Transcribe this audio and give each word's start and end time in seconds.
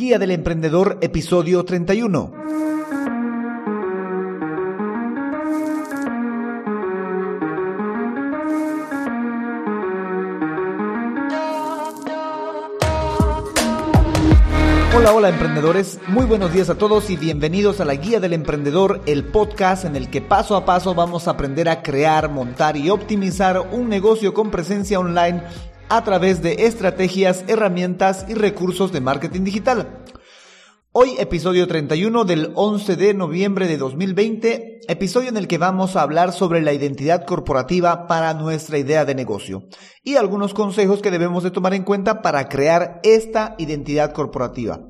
Guía 0.00 0.18
del 0.18 0.30
Emprendedor, 0.30 0.96
episodio 1.02 1.62
31. 1.62 2.32
Hola, 14.96 15.12
hola 15.12 15.28
emprendedores, 15.28 16.00
muy 16.06 16.24
buenos 16.24 16.50
días 16.50 16.70
a 16.70 16.78
todos 16.78 17.10
y 17.10 17.18
bienvenidos 17.18 17.82
a 17.82 17.84
la 17.84 17.94
Guía 17.94 18.20
del 18.20 18.32
Emprendedor, 18.32 19.02
el 19.04 19.24
podcast 19.24 19.84
en 19.84 19.96
el 19.96 20.08
que 20.08 20.22
paso 20.22 20.56
a 20.56 20.64
paso 20.64 20.94
vamos 20.94 21.28
a 21.28 21.32
aprender 21.32 21.68
a 21.68 21.82
crear, 21.82 22.30
montar 22.30 22.78
y 22.78 22.88
optimizar 22.88 23.68
un 23.70 23.90
negocio 23.90 24.32
con 24.32 24.50
presencia 24.50 24.98
online 24.98 25.42
a 25.90 26.04
través 26.04 26.40
de 26.40 26.66
estrategias, 26.66 27.44
herramientas 27.48 28.24
y 28.28 28.34
recursos 28.34 28.92
de 28.92 29.00
marketing 29.00 29.42
digital. 29.42 30.04
Hoy 30.92 31.16
episodio 31.18 31.66
31 31.66 32.24
del 32.24 32.52
11 32.54 32.94
de 32.94 33.12
noviembre 33.12 33.66
de 33.66 33.76
2020, 33.76 34.80
episodio 34.88 35.28
en 35.28 35.36
el 35.36 35.48
que 35.48 35.58
vamos 35.58 35.96
a 35.96 36.02
hablar 36.02 36.32
sobre 36.32 36.62
la 36.62 36.72
identidad 36.72 37.24
corporativa 37.26 38.06
para 38.06 38.34
nuestra 38.34 38.78
idea 38.78 39.04
de 39.04 39.16
negocio 39.16 39.64
y 40.04 40.14
algunos 40.14 40.54
consejos 40.54 41.02
que 41.02 41.10
debemos 41.10 41.42
de 41.42 41.50
tomar 41.50 41.74
en 41.74 41.82
cuenta 41.82 42.22
para 42.22 42.48
crear 42.48 43.00
esta 43.02 43.56
identidad 43.58 44.12
corporativa. 44.12 44.89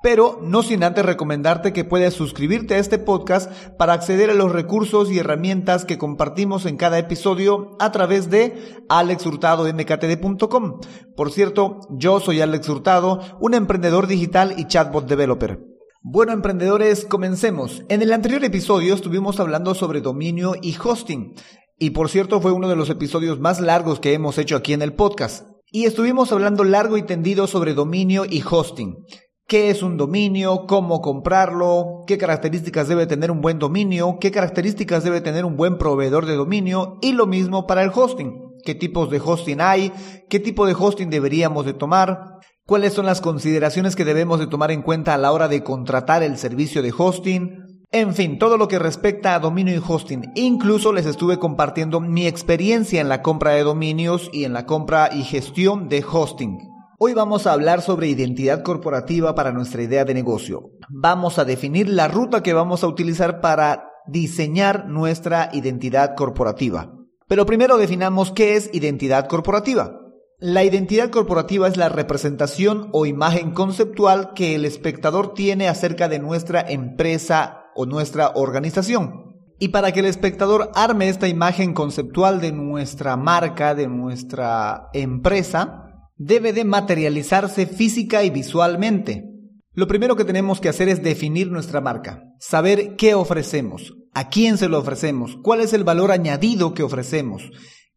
Pero 0.00 0.38
no 0.40 0.62
sin 0.62 0.84
antes 0.84 1.04
recomendarte 1.04 1.72
que 1.72 1.84
puedas 1.84 2.14
suscribirte 2.14 2.74
a 2.74 2.78
este 2.78 3.00
podcast 3.00 3.50
para 3.78 3.94
acceder 3.94 4.30
a 4.30 4.34
los 4.34 4.52
recursos 4.52 5.10
y 5.10 5.18
herramientas 5.18 5.84
que 5.84 5.98
compartimos 5.98 6.66
en 6.66 6.76
cada 6.76 7.00
episodio 7.00 7.76
a 7.80 7.90
través 7.90 8.30
de 8.30 8.76
alexhurtadomktd.com. 8.88 10.80
Por 11.16 11.32
cierto, 11.32 11.80
yo 11.90 12.20
soy 12.20 12.40
Alex 12.40 12.68
Hurtado, 12.68 13.22
un 13.40 13.54
emprendedor 13.54 14.06
digital 14.06 14.54
y 14.56 14.68
chatbot 14.68 15.08
developer. 15.08 15.58
Bueno, 16.00 16.30
emprendedores, 16.32 17.04
comencemos. 17.04 17.82
En 17.88 18.00
el 18.00 18.12
anterior 18.12 18.44
episodio 18.44 18.94
estuvimos 18.94 19.40
hablando 19.40 19.74
sobre 19.74 20.00
dominio 20.00 20.54
y 20.62 20.76
hosting. 20.80 21.34
Y 21.76 21.90
por 21.90 22.08
cierto, 22.08 22.40
fue 22.40 22.52
uno 22.52 22.68
de 22.68 22.76
los 22.76 22.88
episodios 22.88 23.40
más 23.40 23.60
largos 23.60 23.98
que 23.98 24.12
hemos 24.12 24.38
hecho 24.38 24.54
aquí 24.54 24.74
en 24.74 24.82
el 24.82 24.92
podcast. 24.92 25.48
Y 25.72 25.86
estuvimos 25.86 26.30
hablando 26.30 26.62
largo 26.62 26.96
y 26.98 27.02
tendido 27.02 27.48
sobre 27.48 27.74
dominio 27.74 28.24
y 28.24 28.44
hosting 28.48 29.04
qué 29.48 29.70
es 29.70 29.82
un 29.82 29.96
dominio, 29.96 30.66
cómo 30.66 31.00
comprarlo, 31.00 32.04
qué 32.06 32.18
características 32.18 32.86
debe 32.86 33.06
tener 33.06 33.30
un 33.30 33.40
buen 33.40 33.58
dominio, 33.58 34.18
qué 34.20 34.30
características 34.30 35.04
debe 35.04 35.22
tener 35.22 35.46
un 35.46 35.56
buen 35.56 35.78
proveedor 35.78 36.26
de 36.26 36.36
dominio 36.36 36.98
y 37.00 37.12
lo 37.12 37.26
mismo 37.26 37.66
para 37.66 37.82
el 37.82 37.90
hosting. 37.92 38.42
¿Qué 38.62 38.74
tipos 38.74 39.10
de 39.10 39.22
hosting 39.24 39.62
hay? 39.62 39.90
¿Qué 40.28 40.38
tipo 40.38 40.66
de 40.66 40.76
hosting 40.78 41.08
deberíamos 41.08 41.64
de 41.64 41.72
tomar? 41.72 42.40
¿Cuáles 42.66 42.92
son 42.92 43.06
las 43.06 43.22
consideraciones 43.22 43.96
que 43.96 44.04
debemos 44.04 44.38
de 44.38 44.48
tomar 44.48 44.70
en 44.70 44.82
cuenta 44.82 45.14
a 45.14 45.18
la 45.18 45.32
hora 45.32 45.48
de 45.48 45.64
contratar 45.64 46.22
el 46.22 46.36
servicio 46.36 46.82
de 46.82 46.92
hosting? 46.96 47.86
En 47.90 48.12
fin, 48.12 48.38
todo 48.38 48.58
lo 48.58 48.68
que 48.68 48.78
respecta 48.78 49.34
a 49.34 49.38
dominio 49.38 49.74
y 49.74 49.82
hosting. 49.86 50.30
Incluso 50.34 50.92
les 50.92 51.06
estuve 51.06 51.38
compartiendo 51.38 52.00
mi 52.00 52.26
experiencia 52.26 53.00
en 53.00 53.08
la 53.08 53.22
compra 53.22 53.52
de 53.52 53.62
dominios 53.62 54.28
y 54.30 54.44
en 54.44 54.52
la 54.52 54.66
compra 54.66 55.08
y 55.10 55.22
gestión 55.22 55.88
de 55.88 56.04
hosting. 56.04 56.58
Hoy 57.00 57.14
vamos 57.14 57.46
a 57.46 57.52
hablar 57.52 57.80
sobre 57.80 58.08
identidad 58.08 58.64
corporativa 58.64 59.36
para 59.36 59.52
nuestra 59.52 59.84
idea 59.84 60.04
de 60.04 60.14
negocio. 60.14 60.72
Vamos 60.88 61.38
a 61.38 61.44
definir 61.44 61.88
la 61.88 62.08
ruta 62.08 62.42
que 62.42 62.54
vamos 62.54 62.82
a 62.82 62.88
utilizar 62.88 63.40
para 63.40 63.92
diseñar 64.08 64.88
nuestra 64.88 65.48
identidad 65.52 66.16
corporativa. 66.16 66.92
Pero 67.28 67.46
primero 67.46 67.76
definamos 67.78 68.32
qué 68.32 68.56
es 68.56 68.68
identidad 68.72 69.28
corporativa. 69.28 70.00
La 70.40 70.64
identidad 70.64 71.10
corporativa 71.10 71.68
es 71.68 71.76
la 71.76 71.88
representación 71.88 72.88
o 72.92 73.06
imagen 73.06 73.52
conceptual 73.52 74.32
que 74.34 74.56
el 74.56 74.64
espectador 74.64 75.34
tiene 75.34 75.68
acerca 75.68 76.08
de 76.08 76.18
nuestra 76.18 76.62
empresa 76.68 77.66
o 77.76 77.86
nuestra 77.86 78.32
organización. 78.34 79.36
Y 79.60 79.68
para 79.68 79.92
que 79.92 80.00
el 80.00 80.06
espectador 80.06 80.72
arme 80.74 81.08
esta 81.08 81.28
imagen 81.28 81.74
conceptual 81.74 82.40
de 82.40 82.50
nuestra 82.50 83.16
marca, 83.16 83.76
de 83.76 83.86
nuestra 83.86 84.88
empresa, 84.92 85.87
debe 86.18 86.52
de 86.52 86.64
materializarse 86.64 87.66
física 87.66 88.24
y 88.24 88.30
visualmente. 88.30 89.24
Lo 89.72 89.86
primero 89.86 90.16
que 90.16 90.24
tenemos 90.24 90.60
que 90.60 90.68
hacer 90.68 90.88
es 90.88 91.02
definir 91.02 91.50
nuestra 91.50 91.80
marca, 91.80 92.24
saber 92.40 92.96
qué 92.96 93.14
ofrecemos, 93.14 93.94
a 94.12 94.28
quién 94.28 94.58
se 94.58 94.68
lo 94.68 94.78
ofrecemos, 94.78 95.36
cuál 95.42 95.60
es 95.60 95.72
el 95.72 95.84
valor 95.84 96.10
añadido 96.10 96.74
que 96.74 96.82
ofrecemos, 96.82 97.50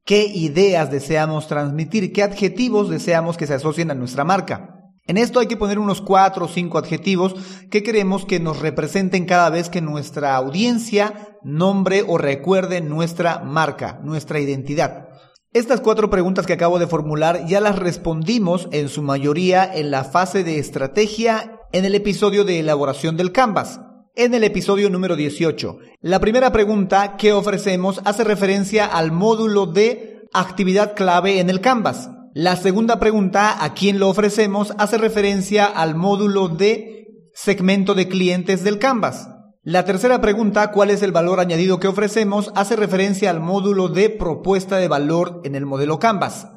qué 0.06 0.26
ideas 0.26 0.92
deseamos 0.92 1.48
transmitir, 1.48 2.14
qué 2.14 2.22
adjetivos 2.22 2.90
deseamos 2.90 3.36
que 3.36 3.48
se 3.48 3.56
asocien 3.56 3.90
a 3.90 3.96
nuestra 3.96 4.24
marca. 4.24 4.78
En 5.08 5.18
esto 5.18 5.40
hay 5.40 5.48
que 5.48 5.58
poner 5.58 5.80
unos 5.80 6.00
cuatro 6.00 6.46
o 6.46 6.48
cinco 6.48 6.78
adjetivos 6.78 7.34
que 7.72 7.82
queremos 7.82 8.26
que 8.26 8.40
nos 8.40 8.60
representen 8.60 9.26
cada 9.26 9.50
vez 9.50 9.70
que 9.70 9.82
nuestra 9.82 10.36
audiencia 10.36 11.40
nombre 11.42 12.04
o 12.08 12.20
recuerde 12.20 12.82
nuestra 12.82 13.40
marca, 13.40 14.00
nuestra 14.04 14.40
identidad. 14.40 15.11
Estas 15.54 15.82
cuatro 15.82 16.10
preguntas 16.10 16.46
que 16.46 16.54
acabo 16.54 16.80
de 16.80 16.88
formular 16.88 17.46
ya 17.46 17.60
las 17.60 17.78
respondimos 17.78 18.70
en 18.72 18.88
su 18.88 19.02
mayoría 19.02 19.70
en 19.70 19.92
la 19.92 20.06
fase 20.06 20.46
de 20.46 20.60
estrategia 20.60 21.60
en 21.74 21.84
el 21.84 21.94
episodio 21.94 22.46
de 22.46 22.62
elaboración 22.62 23.18
del 23.18 23.34
Canvas, 23.34 23.82
en 24.16 24.34
el 24.34 24.46
episodio 24.46 24.90
número 24.90 25.18
18. 25.18 25.78
La 26.00 26.22
primera 26.22 26.54
pregunta 26.54 27.18
que 27.18 27.34
ofrecemos 27.34 28.00
hace 28.06 28.24
referencia 28.24 28.86
al 28.86 29.12
módulo 29.12 29.66
de 29.66 30.22
actividad 30.32 30.96
clave 30.96 31.42
en 31.42 31.50
el 31.50 31.60
Canvas. 31.60 32.10
La 32.34 32.56
segunda 32.56 32.98
pregunta, 33.02 33.62
a 33.62 33.74
quién 33.74 34.00
lo 34.00 34.08
ofrecemos, 34.08 34.74
hace 34.78 34.98
referencia 34.98 35.66
al 35.66 35.96
módulo 35.96 36.48
de 36.48 37.28
segmento 37.34 37.94
de 37.94 38.08
clientes 38.08 38.64
del 38.64 38.80
Canvas. 38.80 39.28
La 39.64 39.86
tercera 39.86 40.22
pregunta, 40.22 40.72
¿cuál 40.72 40.90
es 40.90 41.04
el 41.04 41.12
valor 41.12 41.40
añadido 41.40 41.80
que 41.80 41.88
ofrecemos? 41.88 42.52
hace 42.56 42.76
referencia 42.76 43.30
al 43.30 43.42
módulo 43.42 43.90
de 43.90 44.10
propuesta 44.10 44.78
de 44.78 44.88
valor 44.88 45.40
en 45.44 45.54
el 45.54 45.68
modelo 45.68 46.00
Canvas. 46.00 46.48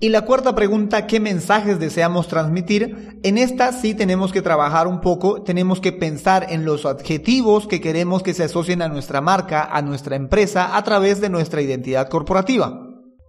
Y 0.00 0.08
la 0.08 0.22
cuarta 0.22 0.54
pregunta, 0.54 1.06
¿qué 1.06 1.20
mensajes 1.20 1.78
deseamos 1.78 2.26
transmitir? 2.26 3.18
En 3.22 3.36
esta 3.36 3.70
sí 3.72 3.92
tenemos 3.92 4.32
que 4.32 4.40
trabajar 4.40 4.86
un 4.86 5.02
poco, 5.02 5.42
tenemos 5.42 5.82
que 5.82 5.92
pensar 5.92 6.46
en 6.48 6.64
los 6.64 6.86
adjetivos 6.86 7.66
que 7.66 7.82
queremos 7.82 8.22
que 8.22 8.32
se 8.32 8.44
asocien 8.44 8.80
a 8.80 8.88
nuestra 8.88 9.20
marca, 9.20 9.62
a 9.70 9.82
nuestra 9.82 10.16
empresa, 10.16 10.74
a 10.74 10.82
través 10.84 11.20
de 11.20 11.28
nuestra 11.28 11.60
identidad 11.60 12.08
corporativa. 12.08 12.80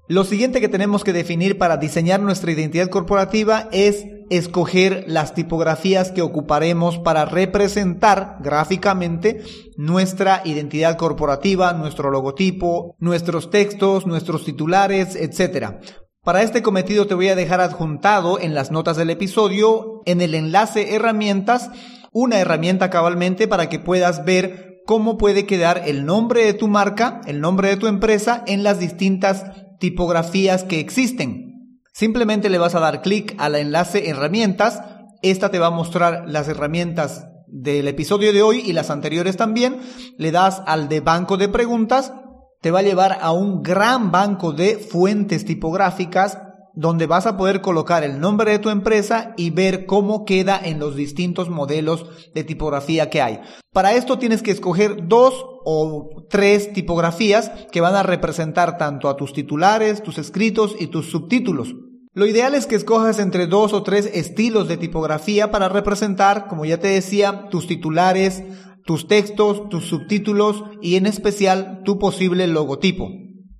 Lo 0.08 0.24
siguiente 0.24 0.62
que 0.62 0.70
tenemos 0.70 1.04
que 1.04 1.12
definir 1.12 1.58
para 1.58 1.76
diseñar 1.76 2.22
nuestra 2.22 2.54
identidad 2.54 2.88
corporativa 2.88 3.68
es 3.74 4.06
escoger 4.30 5.06
las 5.08 5.34
tipografías 5.34 6.12
que 6.12 6.22
ocuparemos 6.22 6.98
para 6.98 7.26
representar 7.26 8.38
gráficamente 8.42 9.42
nuestra 9.78 10.42
identidad 10.46 10.98
corporativa, 10.98 11.74
nuestro 11.74 12.12
logotipo, 12.12 12.96
nuestros 13.00 13.50
textos, 13.50 14.08
nuestros 14.08 14.46
titulares, 14.46 15.16
etc. 15.16 15.76
Para 16.24 16.42
este 16.42 16.64
cometido 16.64 17.06
te 17.06 17.14
voy 17.14 17.28
a 17.30 17.36
dejar 17.36 17.62
adjuntado 17.62 18.40
en 18.40 18.56
las 18.56 18.72
notas 18.72 18.98
del 18.98 19.12
episodio, 19.12 20.02
en 20.06 20.22
el 20.22 20.34
enlace 20.34 20.96
herramientas, 20.96 21.70
una 22.12 22.40
herramienta 22.40 22.90
cabalmente 22.90 23.48
para 23.48 23.70
que 23.70 23.78
puedas 23.78 24.26
ver 24.26 24.82
cómo 24.86 25.18
puede 25.18 25.46
quedar 25.46 25.84
el 25.86 26.06
nombre 26.06 26.46
de 26.46 26.54
tu 26.54 26.68
marca, 26.68 27.22
el 27.28 27.42
nombre 27.42 27.70
de 27.70 27.78
tu 27.78 27.88
empresa 27.88 28.44
en 28.48 28.64
las 28.64 28.80
distintas 28.80 29.44
tipografías 29.80 30.64
que 30.64 30.80
existen. 30.80 31.45
Simplemente 31.96 32.50
le 32.50 32.58
vas 32.58 32.76
a 32.76 32.82
dar 32.82 33.02
clic 33.02 33.36
al 33.38 33.56
enlace 33.56 34.10
herramientas. 34.10 34.82
Esta 35.22 35.50
te 35.50 35.60
va 35.60 35.68
a 35.68 35.72
mostrar 35.72 36.26
las 36.28 36.50
herramientas 36.50 37.30
del 37.48 37.88
episodio 37.88 38.34
de 38.34 38.42
hoy 38.42 38.62
y 38.66 38.74
las 38.74 38.90
anteriores 38.90 39.38
también. 39.38 39.80
Le 40.18 40.32
das 40.32 40.62
al 40.66 40.90
de 40.90 41.00
banco 41.00 41.38
de 41.38 41.48
preguntas. 41.48 42.12
Te 42.60 42.70
va 42.70 42.80
a 42.80 42.84
llevar 42.84 43.20
a 43.22 43.32
un 43.32 43.64
gran 43.64 44.12
banco 44.12 44.52
de 44.52 44.78
fuentes 44.78 45.46
tipográficas 45.46 46.38
donde 46.74 47.08
vas 47.08 47.28
a 47.28 47.38
poder 47.38 47.62
colocar 47.62 48.04
el 48.04 48.20
nombre 48.20 48.52
de 48.52 48.60
tu 48.60 48.70
empresa 48.70 49.34
y 49.38 49.52
ver 49.52 49.86
cómo 49.86 50.26
queda 50.26 50.60
en 50.62 50.80
los 50.80 50.98
distintos 50.98 51.50
modelos 51.50 52.08
de 52.34 52.44
tipografía 52.44 53.10
que 53.10 53.22
hay. 53.22 53.40
Para 53.72 53.94
esto 53.94 54.20
tienes 54.20 54.44
que 54.44 54.52
escoger 54.52 55.08
dos 55.08 55.46
o 55.64 56.10
tres 56.30 56.74
tipografías 56.74 57.52
que 57.72 57.80
van 57.80 57.96
a 57.96 58.04
representar 58.04 58.78
tanto 58.78 59.08
a 59.08 59.16
tus 59.16 59.32
titulares, 59.32 60.04
tus 60.04 60.18
escritos 60.18 60.76
y 60.78 60.88
tus 60.88 61.10
subtítulos. 61.10 61.74
Lo 62.16 62.26
ideal 62.26 62.56
es 62.56 62.66
que 62.66 62.76
escojas 62.76 63.20
entre 63.20 63.46
dos 63.46 63.74
o 63.74 63.84
tres 63.84 64.10
estilos 64.14 64.70
de 64.70 64.78
tipografía 64.78 65.52
para 65.52 65.68
representar, 65.68 66.48
como 66.48 66.64
ya 66.64 66.80
te 66.80 66.88
decía, 66.88 67.50
tus 67.52 67.68
titulares, 67.68 68.42
tus 68.86 69.10
textos, 69.10 69.68
tus 69.68 69.90
subtítulos 69.90 70.64
y 70.82 70.96
en 70.96 71.08
especial 71.08 71.82
tu 71.84 72.00
posible 72.00 72.48
logotipo. 72.48 73.10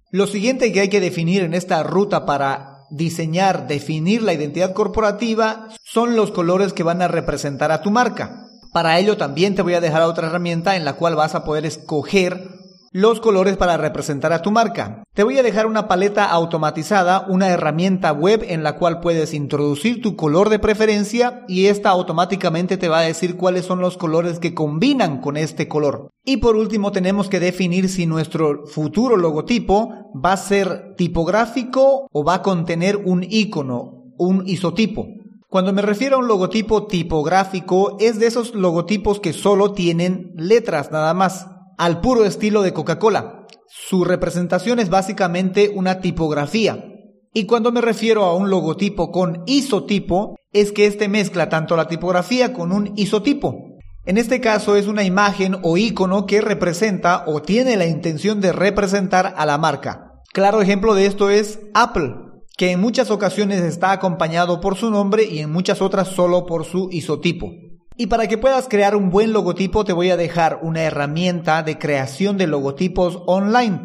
Lo 0.10 0.26
siguiente 0.26 0.72
que 0.72 0.80
hay 0.80 0.88
que 0.88 1.02
definir 1.02 1.44
en 1.44 1.54
esta 1.54 1.84
ruta 1.84 2.26
para 2.26 2.86
diseñar, 2.92 3.68
definir 3.68 4.24
la 4.24 4.34
identidad 4.34 4.72
corporativa 4.72 5.68
son 5.84 6.16
los 6.16 6.32
colores 6.32 6.72
que 6.72 6.84
van 6.84 7.02
a 7.02 7.10
representar 7.10 7.74
a 7.74 7.82
tu 7.82 7.92
marca. 7.92 8.48
Para 8.72 8.98
ello 9.00 9.18
también 9.18 9.56
te 9.56 9.64
voy 9.64 9.74
a 9.74 9.82
dejar 9.82 10.04
otra 10.04 10.28
herramienta 10.28 10.78
en 10.78 10.86
la 10.86 10.94
cual 10.94 11.16
vas 11.16 11.36
a 11.36 11.44
poder 11.44 11.66
escoger 11.66 12.55
los 12.96 13.20
colores 13.20 13.58
para 13.58 13.76
representar 13.76 14.32
a 14.32 14.42
tu 14.42 14.52
marca. 14.52 15.04
Te 15.14 15.24
voy 15.24 15.38
a 15.38 15.44
dejar 15.44 15.66
una 15.66 15.90
paleta 15.90 16.24
automatizada, 16.32 17.26
una 17.28 17.50
herramienta 17.50 18.14
web 18.14 18.46
en 18.48 18.64
la 18.64 18.78
cual 18.78 19.02
puedes 19.02 19.34
introducir 19.34 20.02
tu 20.02 20.16
color 20.16 20.48
de 20.48 20.60
preferencia 20.60 21.44
y 21.50 21.66
esta 21.66 21.90
automáticamente 21.90 22.78
te 22.78 22.88
va 22.88 23.00
a 23.00 23.06
decir 23.06 23.36
cuáles 23.36 23.66
son 23.66 23.82
los 23.82 23.98
colores 23.98 24.40
que 24.40 24.54
combinan 24.54 25.20
con 25.20 25.36
este 25.36 25.68
color. 25.68 26.10
Y 26.24 26.38
por 26.38 26.56
último 26.56 26.94
tenemos 26.94 27.28
que 27.28 27.42
definir 27.42 27.90
si 27.90 28.06
nuestro 28.06 28.66
futuro 28.66 29.18
logotipo 29.18 29.90
va 30.16 30.32
a 30.32 30.38
ser 30.38 30.96
tipográfico 30.96 32.08
o 32.10 32.24
va 32.24 32.36
a 32.36 32.42
contener 32.42 32.96
un 32.96 33.26
icono, 33.30 34.06
un 34.18 34.48
isotipo. 34.48 35.08
Cuando 35.50 35.74
me 35.74 35.82
refiero 35.82 36.16
a 36.16 36.20
un 36.20 36.30
logotipo 36.30 36.88
tipográfico 36.88 37.98
es 38.00 38.20
de 38.20 38.28
esos 38.28 38.56
logotipos 38.56 39.20
que 39.20 39.34
solo 39.34 39.74
tienen 39.74 40.32
letras 40.38 40.94
nada 40.94 41.14
más 41.14 41.48
al 41.78 42.02
puro 42.02 42.26
estilo 42.26 42.62
de 42.62 42.74
Coca-Cola. 42.74 43.48
Su 43.68 44.06
representación 44.06 44.80
es 44.80 44.90
básicamente 44.90 45.72
una 45.74 46.00
tipografía. 46.00 46.92
Y 47.34 47.46
cuando 47.46 47.72
me 47.72 47.82
refiero 47.82 48.24
a 48.24 48.36
un 48.36 48.50
logotipo 48.50 49.12
con 49.12 49.44
isotipo, 49.46 50.38
es 50.54 50.72
que 50.72 50.86
este 50.86 51.10
mezcla 51.10 51.50
tanto 51.50 51.76
la 51.76 51.88
tipografía 51.88 52.54
con 52.54 52.72
un 52.72 52.94
isotipo. 52.96 53.76
En 54.06 54.18
este 54.18 54.40
caso 54.40 54.76
es 54.76 54.88
una 54.88 55.04
imagen 55.04 55.58
o 55.64 55.78
icono 55.78 56.26
que 56.28 56.40
representa 56.40 57.24
o 57.28 57.42
tiene 57.42 57.76
la 57.76 57.88
intención 57.88 58.40
de 58.40 58.54
representar 58.54 59.34
a 59.36 59.46
la 59.46 59.58
marca. 59.58 60.14
Claro 60.32 60.62
ejemplo 60.62 60.94
de 60.94 61.08
esto 61.08 61.30
es 61.30 61.60
Apple, 61.74 62.14
que 62.56 62.72
en 62.72 62.80
muchas 62.80 63.10
ocasiones 63.12 63.62
está 63.62 63.92
acompañado 63.92 64.62
por 64.62 64.76
su 64.78 64.92
nombre 64.92 65.24
y 65.24 65.40
en 65.40 65.52
muchas 65.52 65.82
otras 65.82 66.10
solo 66.10 66.46
por 66.46 66.66
su 66.66 66.88
isotipo. 66.92 67.52
Y 67.98 68.08
para 68.08 68.28
que 68.28 68.38
puedas 68.38 68.68
crear 68.68 68.96
un 68.96 69.10
buen 69.10 69.32
logotipo 69.32 69.86
te 69.86 69.94
voy 69.94 70.10
a 70.10 70.18
dejar 70.18 70.60
una 70.62 70.82
herramienta 70.82 71.64
de 71.64 71.78
creación 71.78 72.38
de 72.38 72.46
logotipos 72.46 73.22
online. 73.26 73.80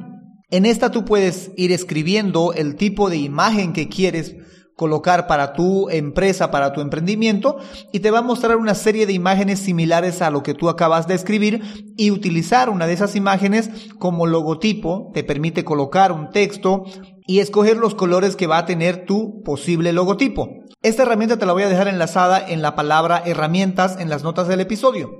En 0.50 0.66
esta 0.66 0.90
tú 0.90 1.04
puedes 1.04 1.52
ir 1.56 1.70
escribiendo 1.70 2.52
el 2.52 2.74
tipo 2.74 3.08
de 3.08 3.18
imagen 3.18 3.72
que 3.72 3.88
quieres 3.88 4.34
colocar 4.74 5.28
para 5.28 5.52
tu 5.52 5.90
empresa, 5.90 6.50
para 6.50 6.72
tu 6.72 6.80
emprendimiento 6.80 7.58
y 7.92 8.00
te 8.00 8.10
va 8.10 8.20
a 8.20 8.22
mostrar 8.22 8.56
una 8.56 8.74
serie 8.74 9.06
de 9.06 9.12
imágenes 9.12 9.60
similares 9.60 10.22
a 10.22 10.30
lo 10.30 10.42
que 10.42 10.54
tú 10.54 10.68
acabas 10.68 11.06
de 11.06 11.14
escribir 11.14 11.94
y 11.96 12.10
utilizar 12.10 12.68
una 12.68 12.88
de 12.88 12.94
esas 12.94 13.14
imágenes 13.14 13.70
como 13.98 14.26
logotipo 14.26 15.10
te 15.14 15.22
permite 15.22 15.64
colocar 15.64 16.10
un 16.10 16.30
texto 16.30 16.84
y 17.26 17.40
escoger 17.40 17.76
los 17.76 17.94
colores 17.94 18.36
que 18.36 18.46
va 18.46 18.58
a 18.58 18.66
tener 18.66 19.04
tu 19.06 19.42
posible 19.42 19.92
logotipo. 19.92 20.48
Esta 20.82 21.02
herramienta 21.02 21.38
te 21.38 21.46
la 21.46 21.52
voy 21.52 21.62
a 21.62 21.68
dejar 21.68 21.88
enlazada 21.88 22.42
en 22.46 22.62
la 22.62 22.74
palabra 22.74 23.22
herramientas 23.24 23.98
en 24.00 24.08
las 24.08 24.22
notas 24.22 24.48
del 24.48 24.60
episodio. 24.60 25.10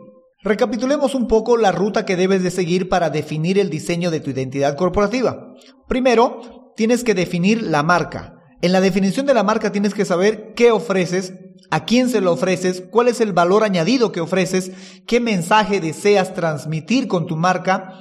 Recapitulemos 0.43 1.15
un 1.15 1.29
poco 1.29 1.59
la 1.59 1.71
ruta 1.71 2.07
que 2.07 2.17
debes 2.17 2.43
de 2.43 2.51
seguir 2.51 2.89
para 2.89 3.11
definir 3.11 3.59
el 3.59 3.69
diseño 3.69 4.11
de 4.11 4.21
tu 4.21 4.31
identidad 4.31 4.75
corporativa. 4.75 5.53
Primero, 5.87 6.73
tienes 6.77 7.05
que 7.05 7.15
definir 7.15 7.63
la 7.63 7.83
marca. 7.83 8.37
En 8.63 8.73
la 8.73 8.81
definición 8.81 9.27
de 9.27 9.35
la 9.35 9.43
marca 9.43 9.71
tienes 9.71 9.93
que 9.93 10.07
saber 10.07 10.55
qué 10.55 10.71
ofreces, 10.71 11.35
a 11.71 11.85
quién 11.85 12.09
se 12.09 12.23
lo 12.23 12.33
ofreces, 12.33 12.83
cuál 12.91 13.09
es 13.09 13.21
el 13.21 13.35
valor 13.35 13.65
añadido 13.65 14.13
que 14.13 14.21
ofreces, 14.23 14.73
qué 15.07 15.21
mensaje 15.21 15.81
deseas 15.81 16.33
transmitir 16.33 17.07
con 17.07 17.27
tu 17.27 17.37
marca. 17.37 17.93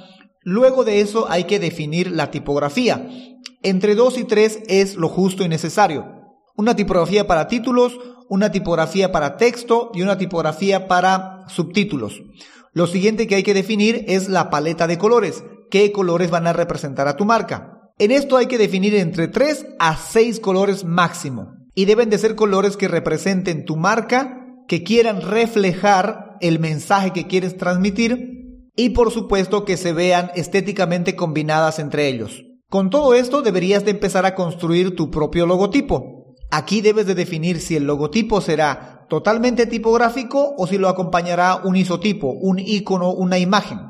Luego 0.42 0.84
de 0.84 1.00
eso 1.00 1.30
hay 1.30 1.44
que 1.44 1.58
definir 1.58 2.10
la 2.10 2.30
tipografía. 2.30 3.06
Entre 3.62 3.94
dos 3.94 4.16
y 4.16 4.24
tres 4.24 4.60
es 4.68 4.96
lo 4.96 5.08
justo 5.08 5.44
y 5.44 5.48
necesario. 5.48 6.06
Una 6.56 6.76
tipografía 6.76 7.26
para 7.26 7.46
títulos, 7.46 7.98
una 8.30 8.50
tipografía 8.50 9.12
para 9.12 9.36
texto 9.36 9.90
y 9.92 10.00
una 10.00 10.16
tipografía 10.16 10.88
para 10.88 11.44
subtítulos. 11.48 12.22
Lo 12.72 12.86
siguiente 12.86 13.26
que 13.26 13.34
hay 13.34 13.42
que 13.42 13.52
definir 13.52 14.04
es 14.08 14.30
la 14.30 14.48
paleta 14.48 14.86
de 14.86 14.96
colores. 14.96 15.44
¿Qué 15.70 15.92
colores 15.92 16.30
van 16.30 16.46
a 16.46 16.54
representar 16.54 17.06
a 17.06 17.16
tu 17.16 17.26
marca? 17.26 17.90
En 17.98 18.12
esto 18.12 18.38
hay 18.38 18.46
que 18.46 18.56
definir 18.56 18.94
entre 18.94 19.28
3 19.28 19.66
a 19.78 19.94
6 19.94 20.40
colores 20.40 20.84
máximo. 20.84 21.52
Y 21.74 21.84
deben 21.84 22.08
de 22.08 22.16
ser 22.16 22.36
colores 22.36 22.78
que 22.78 22.88
representen 22.88 23.66
tu 23.66 23.76
marca, 23.76 24.46
que 24.68 24.82
quieran 24.82 25.20
reflejar 25.20 26.38
el 26.40 26.60
mensaje 26.60 27.12
que 27.12 27.26
quieres 27.26 27.58
transmitir 27.58 28.70
y 28.74 28.90
por 28.90 29.10
supuesto 29.10 29.66
que 29.66 29.76
se 29.76 29.92
vean 29.92 30.30
estéticamente 30.34 31.14
combinadas 31.14 31.78
entre 31.78 32.08
ellos. 32.08 32.44
Con 32.70 32.88
todo 32.88 33.14
esto 33.14 33.42
deberías 33.42 33.84
de 33.84 33.90
empezar 33.90 34.26
a 34.26 34.36
construir 34.36 34.94
tu 34.94 35.10
propio 35.10 35.44
logotipo. 35.44 36.36
Aquí 36.52 36.82
debes 36.82 37.04
de 37.04 37.16
definir 37.16 37.60
si 37.60 37.74
el 37.74 37.82
logotipo 37.82 38.40
será 38.40 39.06
totalmente 39.08 39.66
tipográfico 39.66 40.54
o 40.56 40.68
si 40.68 40.78
lo 40.78 40.88
acompañará 40.88 41.56
un 41.64 41.74
isotipo, 41.74 42.28
un 42.30 42.60
icono, 42.60 43.10
una 43.10 43.38
imagen. 43.38 43.80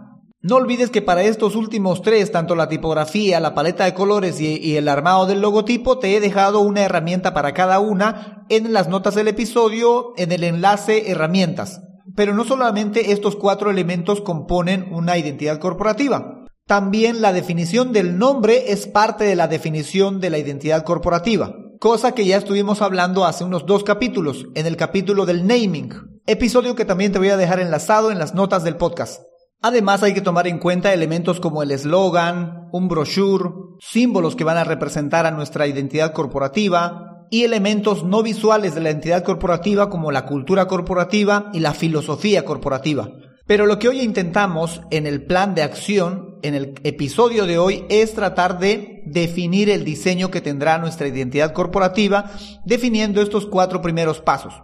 No 0.41 0.57
olvides 0.57 0.89
que 0.89 1.03
para 1.03 1.25
estos 1.25 1.57
últimos 1.57 2.01
tres, 2.01 2.33
tanto 2.33 2.55
la 2.55 2.71
tipografía, 2.71 3.39
la 3.39 3.55
paleta 3.55 3.85
de 3.85 3.93
colores 3.93 4.41
y, 4.41 4.75
el 4.79 4.89
armado 4.89 5.27
del 5.27 5.43
logotipo, 5.43 5.99
te 5.99 6.17
he 6.17 6.21
dejado 6.21 6.61
una 6.61 6.81
herramienta 6.81 7.35
para 7.35 7.53
cada 7.53 7.81
una 7.81 8.47
en 8.49 8.73
las 8.73 8.89
notas 8.89 9.15
del 9.15 9.29
episodio, 9.29 10.15
en 10.17 10.33
el 10.33 10.43
enlace 10.43 11.11
herramientas. 11.11 11.83
Pero 12.17 12.33
no 12.33 12.45
solamente 12.45 13.13
estos 13.13 13.37
cuatro 13.37 13.71
elementos 13.71 14.23
componen 14.23 14.91
una 14.91 15.19
identidad 15.19 15.59
corporativa. 15.59 16.40
También 16.71 17.21
la 17.21 17.33
definición 17.33 17.93
del 17.93 18.17
nombre 18.17 18.71
es 18.71 18.87
parte 18.87 19.25
de 19.25 19.35
la 19.35 19.49
definición 19.49 20.21
de 20.21 20.31
la 20.31 20.39
identidad 20.39 20.85
corporativa, 20.85 21.53
cosa 21.81 22.13
que 22.13 22.25
ya 22.25 22.37
estuvimos 22.37 22.81
hablando 22.81 23.25
hace 23.25 23.43
unos 23.43 23.67
dos 23.67 23.83
capítulos, 23.83 24.47
en 24.55 24.67
el 24.67 24.77
capítulo 24.77 25.27
del 25.27 25.49
naming, 25.49 26.21
episodio 26.27 26.77
que 26.77 26.85
también 26.85 27.11
te 27.11 27.19
voy 27.19 27.31
a 27.31 27.37
dejar 27.37 27.59
enlazado 27.59 28.13
en 28.13 28.21
las 28.21 28.37
notas 28.37 28.63
del 28.63 28.77
podcast. 28.77 29.21
Además 29.61 30.05
hay 30.05 30.15
que 30.15 30.21
tomar 30.21 30.47
en 30.47 30.61
cuenta 30.61 30.95
elementos 30.95 31.41
como 31.41 31.65
el 31.65 31.73
eslogan, 31.73 32.69
un 32.71 32.87
brochure, 32.87 33.51
símbolos 33.81 34.37
que 34.37 34.45
van 34.45 34.57
a 34.57 34.63
representar 34.63 35.27
a 35.27 35.33
nuestra 35.33 35.67
identidad 35.67 36.13
corporativa 36.13 37.27
y 37.33 37.43
elementos 37.43 38.05
no 38.05 38.23
visuales 38.23 38.77
de 38.77 38.81
la 38.81 38.91
entidad 38.91 39.25
corporativa 39.25 39.91
como 39.91 40.13
la 40.13 40.25
cultura 40.25 40.69
corporativa 40.69 41.51
y 41.53 41.59
la 41.59 41.75
filosofía 41.75 42.45
corporativa. 42.45 43.11
Pero 43.51 43.67
lo 43.67 43.81
que 43.81 43.89
hoy 43.89 44.03
intentamos 44.03 44.83
en 44.93 45.09
el 45.09 45.27
plan 45.27 45.57
de 45.57 45.65
acción, 45.65 46.30
en 46.43 46.55
el 46.55 46.75
episodio 46.85 47.47
de 47.47 47.59
hoy, 47.59 47.85
es 47.89 48.15
tratar 48.15 48.59
de 48.59 49.03
definir 49.07 49.71
el 49.71 49.85
diseño 49.85 50.31
que 50.31 50.41
tendrá 50.41 50.79
nuestra 50.79 51.09
identidad 51.09 51.53
corporativa, 51.53 52.31
definiendo 52.65 53.21
estos 53.21 53.47
cuatro 53.47 53.83
primeros 53.83 54.21
pasos. 54.21 54.55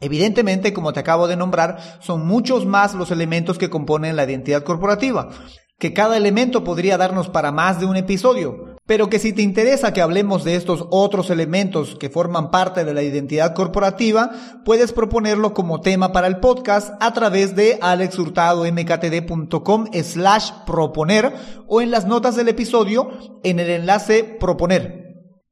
Evidentemente, 0.00 0.72
como 0.72 0.92
te 0.92 1.00
acabo 1.00 1.26
de 1.26 1.36
nombrar, 1.36 1.98
son 2.00 2.26
muchos 2.26 2.66
más 2.66 2.94
los 2.94 3.10
elementos 3.10 3.58
que 3.58 3.70
componen 3.70 4.16
la 4.16 4.24
identidad 4.24 4.62
corporativa, 4.62 5.30
que 5.78 5.92
cada 5.92 6.16
elemento 6.16 6.64
podría 6.64 6.98
darnos 6.98 7.28
para 7.28 7.52
más 7.52 7.80
de 7.80 7.86
un 7.86 7.96
episodio, 7.96 8.65
pero 8.86 9.10
que 9.10 9.18
si 9.18 9.32
te 9.32 9.42
interesa 9.42 9.92
que 9.92 10.00
hablemos 10.00 10.44
de 10.44 10.54
estos 10.54 10.86
otros 10.90 11.30
elementos 11.30 11.96
que 11.96 12.08
forman 12.08 12.50
parte 12.50 12.84
de 12.84 12.94
la 12.94 13.02
identidad 13.02 13.52
corporativa, 13.54 14.30
puedes 14.64 14.92
proponerlo 14.92 15.54
como 15.54 15.80
tema 15.80 16.12
para 16.12 16.28
el 16.28 16.38
podcast 16.38 16.94
a 17.00 17.12
través 17.12 17.56
de 17.56 17.80
alexhurtadomktd.com 17.82 19.86
slash 20.02 20.52
proponer 20.64 21.34
o 21.66 21.82
en 21.82 21.90
las 21.90 22.06
notas 22.06 22.36
del 22.36 22.48
episodio 22.48 23.10
en 23.42 23.58
el 23.60 23.68
enlace 23.70 24.22
proponer. 24.24 25.04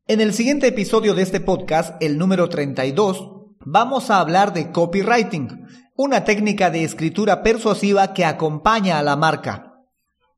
En 0.06 0.20
el 0.20 0.34
siguiente 0.34 0.66
episodio 0.68 1.14
de 1.14 1.22
este 1.22 1.40
podcast, 1.40 2.00
el 2.02 2.18
número 2.18 2.48
32, 2.48 3.34
Vamos 3.66 4.10
a 4.10 4.20
hablar 4.20 4.52
de 4.52 4.70
copywriting, 4.70 5.66
una 5.96 6.24
técnica 6.24 6.68
de 6.68 6.84
escritura 6.84 7.42
persuasiva 7.42 8.12
que 8.12 8.26
acompaña 8.26 8.98
a 8.98 9.02
la 9.02 9.16
marca. 9.16 9.63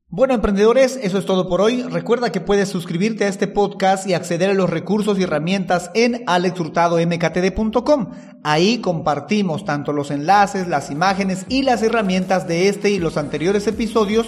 Bueno, 0.09 0.33
emprendedores, 0.33 0.97
eso 1.03 1.17
es 1.17 1.25
todo 1.25 1.49
por 1.49 1.59
hoy. 1.59 1.83
Recuerda 1.83 2.31
que 2.31 2.39
puedes 2.39 2.69
suscribirte 2.69 3.25
a 3.25 3.27
este 3.27 3.45
podcast 3.45 4.07
y 4.07 4.13
acceder 4.13 4.49
a 4.49 4.53
los 4.53 4.69
recursos 4.69 5.19
y 5.19 5.23
herramientas 5.23 5.91
en 5.95 6.23
alexhurtadomktd.com. 6.27 8.11
Ahí 8.41 8.79
compartimos 8.79 9.65
tanto 9.65 9.91
los 9.91 10.09
enlaces, 10.09 10.69
las 10.69 10.91
imágenes 10.91 11.45
y 11.49 11.63
las 11.63 11.83
herramientas 11.83 12.47
de 12.47 12.69
este 12.69 12.89
y 12.89 12.99
los 12.99 13.17
anteriores 13.17 13.67
episodios 13.67 14.27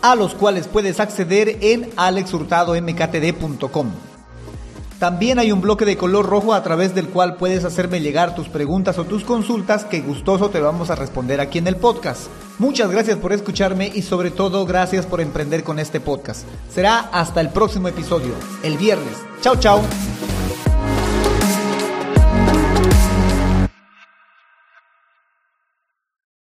a 0.00 0.14
los 0.14 0.32
cuales 0.34 0.68
puedes 0.68 1.00
acceder 1.00 1.58
en 1.60 1.90
alexhurtadomktd.com. 1.96 4.15
También 4.98 5.38
hay 5.38 5.52
un 5.52 5.60
bloque 5.60 5.84
de 5.84 5.96
color 5.96 6.26
rojo 6.26 6.54
a 6.54 6.62
través 6.62 6.94
del 6.94 7.08
cual 7.08 7.36
puedes 7.36 7.64
hacerme 7.64 8.00
llegar 8.00 8.34
tus 8.34 8.48
preguntas 8.48 8.98
o 8.98 9.04
tus 9.04 9.24
consultas 9.24 9.84
que 9.84 10.00
gustoso 10.00 10.48
te 10.48 10.60
vamos 10.60 10.88
a 10.88 10.94
responder 10.94 11.40
aquí 11.40 11.58
en 11.58 11.66
el 11.66 11.76
podcast. 11.76 12.28
Muchas 12.58 12.90
gracias 12.90 13.18
por 13.18 13.34
escucharme 13.34 13.92
y 13.94 14.02
sobre 14.02 14.30
todo 14.30 14.64
gracias 14.64 15.04
por 15.04 15.20
emprender 15.20 15.64
con 15.64 15.78
este 15.78 16.00
podcast. 16.00 16.46
Será 16.72 17.00
hasta 17.12 17.42
el 17.42 17.50
próximo 17.50 17.88
episodio, 17.88 18.32
el 18.62 18.78
viernes. 18.78 19.16
Chao, 19.42 19.56
chao. 19.56 19.82